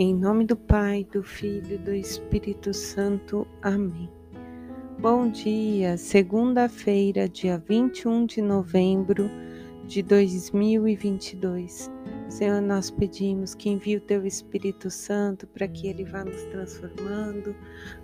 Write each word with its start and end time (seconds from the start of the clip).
Em 0.00 0.14
nome 0.14 0.44
do 0.44 0.54
Pai, 0.54 1.04
do 1.12 1.24
Filho 1.24 1.74
e 1.74 1.76
do 1.76 1.92
Espírito 1.92 2.72
Santo. 2.72 3.44
Amém. 3.60 4.08
Bom 5.00 5.28
dia, 5.28 5.96
segunda-feira, 5.96 7.28
dia 7.28 7.60
21 7.68 8.24
de 8.24 8.40
novembro 8.40 9.28
de 9.88 10.00
2022. 10.04 11.90
Senhor, 12.28 12.60
nós 12.60 12.92
pedimos 12.92 13.56
que 13.56 13.70
envie 13.70 13.96
o 13.96 14.00
teu 14.00 14.24
Espírito 14.24 14.88
Santo 14.88 15.48
para 15.48 15.66
que 15.66 15.88
ele 15.88 16.04
vá 16.04 16.24
nos 16.24 16.44
transformando, 16.44 17.56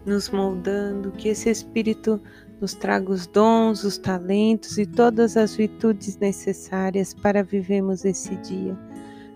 nos 0.04 0.28
moldando, 0.30 1.12
que 1.12 1.28
esse 1.28 1.48
Espírito 1.48 2.20
nos 2.60 2.74
traga 2.74 3.12
os 3.12 3.24
dons, 3.28 3.84
os 3.84 3.98
talentos 3.98 4.78
e 4.78 4.84
todas 4.84 5.36
as 5.36 5.54
virtudes 5.54 6.16
necessárias 6.16 7.14
para 7.14 7.44
vivermos 7.44 8.04
esse 8.04 8.34
dia. 8.38 8.76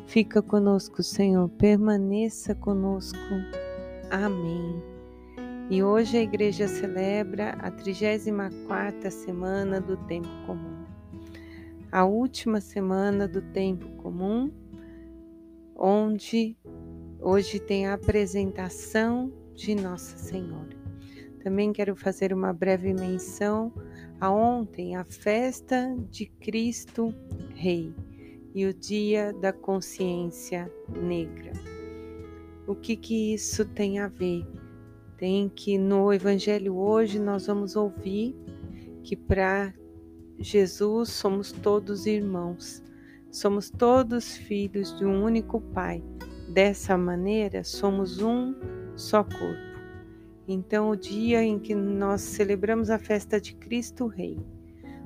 Fica 0.08 0.40
conosco, 0.40 1.02
Senhor, 1.02 1.50
permaneça 1.50 2.54
conosco. 2.54 3.18
Amém. 4.10 4.82
E 5.68 5.82
hoje 5.82 6.16
a 6.16 6.22
igreja 6.22 6.66
celebra 6.66 7.50
a 7.60 7.70
34ª 7.70 9.10
semana 9.10 9.82
do 9.82 9.98
tempo 9.98 10.30
comum. 10.46 10.82
A 11.92 12.06
última 12.06 12.58
semana 12.58 13.28
do 13.28 13.42
tempo 13.52 13.86
comum 13.98 14.50
onde 15.76 16.56
hoje 17.20 17.60
tem 17.60 17.86
a 17.86 17.92
apresentação 17.92 19.30
de 19.54 19.74
Nossa 19.74 20.16
Senhora. 20.16 20.74
Também 21.44 21.70
quero 21.70 21.94
fazer 21.94 22.32
uma 22.32 22.54
breve 22.54 22.94
menção 22.94 23.70
a 24.18 24.30
ontem, 24.30 24.96
a 24.96 25.04
festa 25.04 25.94
de 26.10 26.24
Cristo 26.40 27.14
Rei 27.54 27.94
e 28.58 28.66
o 28.66 28.74
Dia 28.74 29.32
da 29.32 29.52
Consciência 29.52 30.70
Negra. 30.88 31.52
O 32.66 32.74
que 32.74 32.96
que 32.96 33.34
isso 33.34 33.64
tem 33.64 33.98
a 33.98 34.08
ver? 34.08 34.46
Tem 35.16 35.48
que 35.48 35.78
no 35.78 36.12
Evangelho 36.12 36.76
hoje 36.76 37.18
nós 37.18 37.46
vamos 37.46 37.76
ouvir 37.76 38.34
que 39.02 39.16
para 39.16 39.72
Jesus 40.38 41.10
somos 41.10 41.52
todos 41.52 42.06
irmãos 42.06 42.82
Somos 43.30 43.68
todos 43.68 44.36
filhos 44.36 44.96
de 44.96 45.04
um 45.04 45.22
único 45.22 45.60
Pai. 45.60 46.02
Dessa 46.48 46.96
maneira, 46.96 47.62
somos 47.62 48.22
um 48.22 48.54
só 48.96 49.22
corpo. 49.22 49.68
Então, 50.48 50.88
o 50.88 50.96
dia 50.96 51.44
em 51.44 51.58
que 51.58 51.74
nós 51.74 52.22
celebramos 52.22 52.88
a 52.88 52.98
festa 52.98 53.38
de 53.38 53.54
Cristo 53.54 54.06
Rei, 54.06 54.38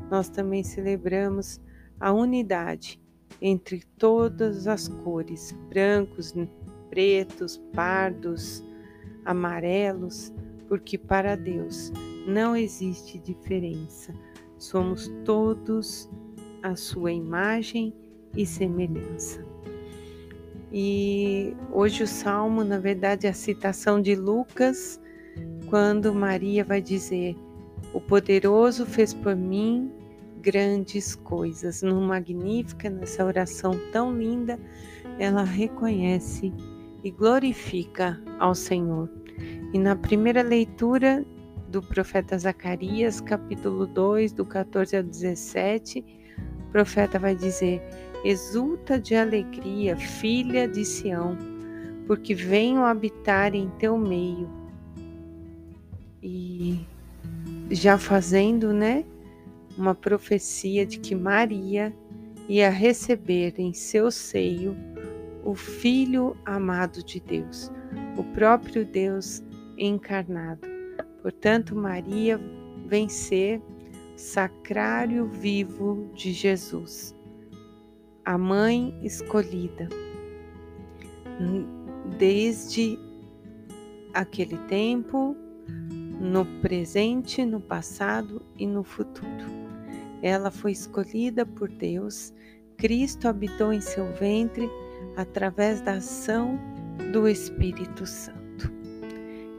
nós 0.09 0.28
também 0.28 0.62
celebramos 0.62 1.61
a 1.98 2.12
unidade 2.12 3.02
entre 3.42 3.82
todas 3.98 4.68
as 4.68 4.86
cores, 4.86 5.52
brancos, 5.68 6.32
pretos, 6.88 7.60
pardos, 7.74 8.62
amarelos, 9.24 10.32
porque 10.68 10.96
para 10.96 11.34
Deus 11.34 11.92
não 12.24 12.54
existe 12.54 13.18
diferença. 13.18 14.14
Somos 14.58 15.12
todos 15.24 16.08
a 16.62 16.76
sua 16.76 17.10
imagem 17.10 17.92
e 18.36 18.46
semelhança. 18.46 19.44
E 20.72 21.54
hoje 21.72 22.04
o 22.04 22.06
salmo, 22.06 22.62
na 22.62 22.78
verdade, 22.78 23.26
é 23.26 23.30
a 23.30 23.34
citação 23.34 24.00
de 24.00 24.14
Lucas, 24.14 25.00
quando 25.66 26.14
Maria 26.14 26.64
vai 26.64 26.80
dizer: 26.80 27.36
O 27.92 28.00
poderoso 28.00 28.86
fez 28.86 29.12
por 29.12 29.34
mim 29.34 29.90
grandes 30.42 31.14
coisas. 31.14 31.82
No 31.82 32.00
Magnífica, 32.00 32.90
nessa 32.90 33.24
oração 33.24 33.78
tão 33.92 34.14
linda, 34.16 34.58
ela 35.18 35.44
reconhece 35.44 36.52
e 37.04 37.10
glorifica 37.10 38.20
ao 38.38 38.54
Senhor. 38.54 39.08
E 39.72 39.78
na 39.78 39.97
primeira 39.97 40.42
leitura 40.42 41.25
do 41.69 41.81
profeta 41.81 42.36
Zacarias, 42.36 43.20
capítulo 43.20 43.86
2, 43.86 44.32
do 44.32 44.44
14 44.44 44.97
ao 44.97 45.02
17, 45.02 46.04
o 46.69 46.72
profeta 46.72 47.19
vai 47.19 47.34
dizer: 47.34 47.82
Exulta 48.25 49.00
de 49.00 49.14
alegria, 49.14 49.97
filha 49.97 50.69
de 50.69 50.84
Sião, 50.84 51.38
porque 52.06 52.34
venho 52.34 52.84
habitar 52.84 53.54
em 53.54 53.70
teu 53.78 53.97
meio. 53.97 54.50
E 56.22 56.86
já 57.70 57.97
fazendo, 57.97 58.72
né, 58.72 59.04
uma 59.77 59.94
profecia 59.94 60.84
de 60.84 60.99
que 60.99 61.15
Maria 61.15 61.94
ia 62.49 62.71
receber 62.71 63.55
em 63.59 63.72
seu 63.72 64.10
seio 64.10 64.77
o 65.44 65.55
Filho 65.55 66.37
amado 66.44 67.03
de 67.03 67.21
Deus, 67.21 67.71
o 68.16 68.22
próprio 68.22 68.84
Deus 68.84 69.43
encarnado. 69.77 70.61
Portanto, 71.21 71.75
Maria 71.75 72.41
vem 72.87 73.09
ser 73.09 73.61
sacrário 74.16 75.27
vivo 75.27 76.11
de 76.15 76.32
Jesus 76.32 77.15
a 78.25 78.38
mãe 78.38 78.97
escolhida. 79.03 79.88
Desde 82.19 82.99
aquele 84.15 84.56
tempo, 84.69 85.37
no 86.21 86.44
presente, 86.61 87.44
no 87.44 87.61
passado 87.61 88.43
e 88.56 88.66
no 88.66 88.84
futuro. 88.84 89.62
Ela 90.22 90.50
foi 90.50 90.72
escolhida 90.72 91.44
por 91.44 91.69
Deus, 91.69 92.33
Cristo 92.77 93.28
habitou 93.28 93.72
em 93.72 93.81
seu 93.81 94.12
ventre 94.15 94.69
através 95.16 95.81
da 95.81 95.94
ação 95.94 96.59
do 97.12 97.28
Espírito 97.28 98.06
Santo. 98.06 98.72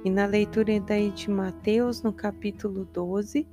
E 0.03 0.09
na 0.09 0.25
leitura 0.25 0.79
daí 0.79 1.11
de 1.11 1.29
Mateus, 1.29 2.01
no 2.01 2.11
capítulo 2.11 2.85
12, 2.93 3.47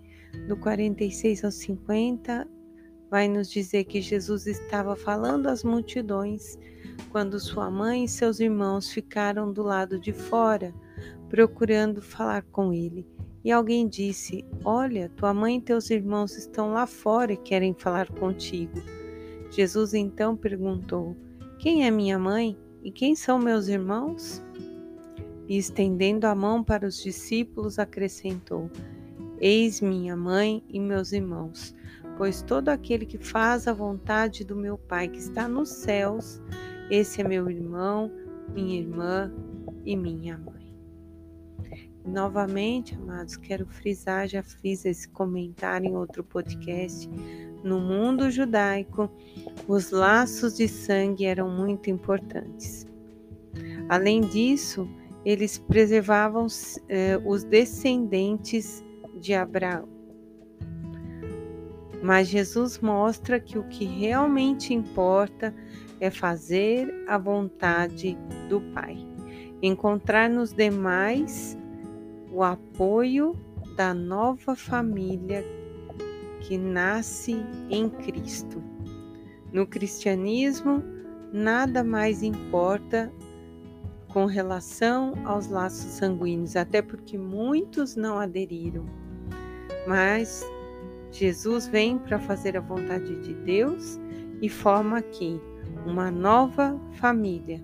do 0.48 0.56
46 0.56 1.44
ao 1.44 1.50
50, 1.50 2.48
vai 3.10 3.28
nos 3.28 3.50
dizer 3.50 3.84
que 3.84 4.00
Jesus 4.00 4.46
estava 4.46 4.96
falando 4.96 5.48
às 5.48 5.64
multidões 5.64 6.58
quando 7.10 7.40
sua 7.40 7.70
mãe 7.70 8.04
e 8.04 8.08
seus 8.08 8.40
irmãos 8.40 8.90
ficaram 8.90 9.52
do 9.52 9.62
lado 9.62 9.98
de 9.98 10.12
fora, 10.12 10.72
procurando 11.28 12.00
falar 12.00 12.42
com 12.42 12.72
ele. 12.72 13.06
E 13.44 13.50
alguém 13.50 13.88
disse: 13.88 14.44
Olha, 14.64 15.10
tua 15.16 15.32
mãe 15.32 15.56
e 15.56 15.60
teus 15.60 15.90
irmãos 15.90 16.36
estão 16.36 16.72
lá 16.72 16.86
fora 16.86 17.32
e 17.32 17.36
querem 17.36 17.74
falar 17.74 18.10
contigo. 18.10 18.80
Jesus 19.50 19.94
então 19.94 20.36
perguntou: 20.36 21.16
Quem 21.58 21.86
é 21.86 21.90
minha 21.90 22.18
mãe 22.18 22.56
e 22.82 22.90
quem 22.90 23.14
são 23.14 23.38
meus 23.38 23.68
irmãos? 23.68 24.42
E 25.48 25.56
estendendo 25.56 26.26
a 26.26 26.34
mão 26.34 26.62
para 26.62 26.86
os 26.86 27.02
discípulos, 27.02 27.78
acrescentou: 27.78 28.70
Eis 29.40 29.80
minha 29.80 30.16
mãe 30.16 30.62
e 30.68 30.78
meus 30.78 31.12
irmãos 31.12 31.74
pois 32.20 32.42
todo 32.42 32.68
aquele 32.68 33.06
que 33.06 33.16
faz 33.16 33.66
a 33.66 33.72
vontade 33.72 34.44
do 34.44 34.54
meu 34.54 34.76
Pai 34.76 35.08
que 35.08 35.16
está 35.16 35.48
nos 35.48 35.70
céus, 35.70 36.38
esse 36.90 37.22
é 37.22 37.24
meu 37.26 37.48
irmão, 37.48 38.12
minha 38.52 38.78
irmã 38.78 39.32
e 39.86 39.96
minha 39.96 40.36
mãe. 40.36 40.76
Novamente, 42.04 42.94
amados, 42.94 43.36
quero 43.36 43.66
frisar, 43.66 44.26
já 44.26 44.42
fiz 44.42 44.84
esse 44.84 45.08
comentário 45.08 45.86
em 45.86 45.96
outro 45.96 46.24
podcast. 46.24 47.08
No 47.62 47.78
mundo 47.78 48.30
judaico, 48.30 49.10
os 49.68 49.90
laços 49.90 50.56
de 50.56 50.66
sangue 50.66 51.26
eram 51.26 51.50
muito 51.50 51.90
importantes. 51.90 52.86
Além 53.88 54.22
disso, 54.22 54.88
eles 55.24 55.58
preservavam 55.58 56.46
eh, 56.88 57.20
os 57.24 57.44
descendentes 57.44 58.82
de 59.20 59.34
Abraão. 59.34 59.88
Mas 62.02 62.28
Jesus 62.28 62.78
mostra 62.78 63.38
que 63.38 63.58
o 63.58 63.64
que 63.64 63.84
realmente 63.84 64.72
importa 64.72 65.54
é 66.00 66.10
fazer 66.10 67.04
a 67.06 67.18
vontade 67.18 68.16
do 68.48 68.60
Pai. 68.72 68.96
Encontrar 69.60 70.30
nos 70.30 70.54
demais 70.54 71.58
o 72.32 72.42
apoio 72.42 73.36
da 73.76 73.92
nova 73.92 74.54
família 74.54 75.44
que 76.40 76.56
nasce 76.56 77.36
em 77.68 77.88
Cristo. 77.88 78.62
No 79.52 79.66
cristianismo, 79.66 80.82
nada 81.32 81.82
mais 81.82 82.22
importa 82.22 83.12
com 84.08 84.26
relação 84.26 85.14
aos 85.24 85.48
laços 85.48 85.92
sanguíneos, 85.92 86.56
até 86.56 86.82
porque 86.82 87.16
muitos 87.16 87.96
não 87.96 88.18
aderiram. 88.18 88.84
Mas 89.86 90.44
Jesus 91.12 91.66
vem 91.66 91.98
para 91.98 92.18
fazer 92.18 92.56
a 92.56 92.60
vontade 92.60 93.20
de 93.22 93.34
Deus 93.34 93.98
e 94.40 94.48
forma 94.48 94.98
aqui 94.98 95.40
uma 95.86 96.10
nova 96.10 96.78
família, 96.92 97.62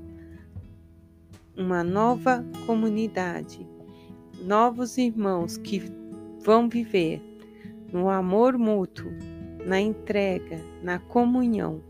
uma 1.56 1.82
nova 1.82 2.44
comunidade, 2.66 3.66
novos 4.42 4.98
irmãos 4.98 5.56
que 5.56 5.82
vão 6.40 6.68
viver 6.68 7.22
no 7.92 8.08
amor 8.08 8.56
mútuo, 8.58 9.10
na 9.66 9.80
entrega, 9.80 10.60
na 10.82 10.98
comunhão, 10.98 11.82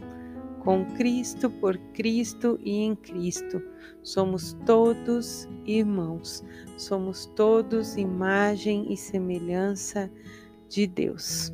Com 0.61 0.85
Cristo, 0.97 1.49
por 1.49 1.79
Cristo 1.95 2.59
e 2.65 2.79
em 2.79 2.97
Cristo, 2.97 3.63
somos 4.03 4.57
todos 4.67 5.49
irmãos, 5.65 6.45
somos 6.77 7.27
todos 7.37 7.97
imagem 7.97 8.93
e 8.93 8.97
semelhança 8.97 10.11
de 10.69 10.89
Deus, 10.89 11.53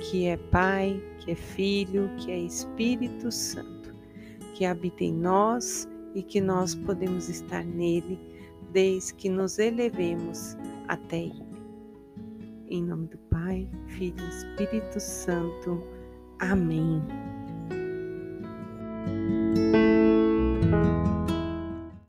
que 0.00 0.26
é 0.26 0.38
Pai, 0.38 0.98
que 1.18 1.32
é 1.32 1.34
Filho, 1.34 2.10
que 2.16 2.30
é 2.30 2.38
Espírito 2.38 3.30
Santo, 3.30 3.94
que 4.54 4.64
habita 4.64 5.04
em 5.04 5.12
nós 5.12 5.86
e 6.14 6.22
que 6.22 6.40
nós 6.40 6.74
podemos 6.74 7.28
estar 7.28 7.64
nele 7.66 8.18
desde 8.74 9.14
que 9.14 9.30
nos 9.30 9.58
elevemos 9.58 10.56
até 10.88 11.20
Ele. 11.20 11.54
Em 12.68 12.82
nome 12.82 13.06
do 13.06 13.18
Pai, 13.30 13.66
Filho 13.86 14.22
e 14.22 14.28
Espírito 14.28 15.00
Santo. 15.00 15.82
Amém. 16.40 17.00